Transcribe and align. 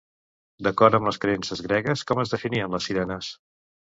D'acord 0.67 0.97
amb 0.99 1.09
les 1.09 1.19
creences 1.25 1.61
gregues, 1.67 2.03
com 2.11 2.23
es 2.23 2.33
definien 2.37 2.73
les 2.77 2.87
Sirenes? 2.91 3.29